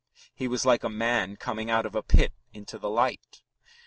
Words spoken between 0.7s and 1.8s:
a man coming